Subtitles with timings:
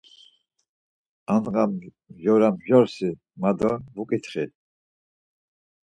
[1.33, 1.63] Andğa
[2.15, 3.09] mjora mjorsi
[3.39, 4.45] ma do vuǩitxi.